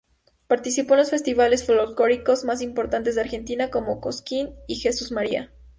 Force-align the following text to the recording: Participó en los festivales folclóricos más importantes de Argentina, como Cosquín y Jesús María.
Participó 0.47 0.95
en 0.95 1.01
los 1.01 1.11
festivales 1.11 1.63
folclóricos 1.63 2.43
más 2.43 2.63
importantes 2.63 3.13
de 3.13 3.21
Argentina, 3.21 3.69
como 3.69 4.01
Cosquín 4.01 4.55
y 4.65 4.77
Jesús 4.77 5.11
María. 5.11 5.51